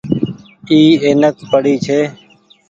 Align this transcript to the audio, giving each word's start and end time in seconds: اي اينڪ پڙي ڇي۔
اي 0.69 0.79
اينڪ 1.05 1.35
پڙي 1.51 1.75
ڇي۔ 1.85 1.99